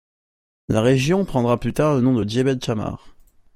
La 0.67 0.81
région 0.81 1.25
prendra 1.25 1.59
plus 1.59 1.73
tard 1.73 1.93
le 1.93 2.01
nom 2.01 2.15
de 2.15 2.27
Djebel 2.27 2.59
Chammar. 2.59 3.09